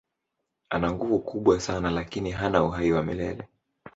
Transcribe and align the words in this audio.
Ana 0.69 0.91
nguvu 0.91 1.19
kubwa 1.19 1.59
sana 1.59 1.91
lakini 1.91 2.31
hana 2.31 2.63
uhai 2.63 2.91
wa 2.91 3.03
milele. 3.03 3.47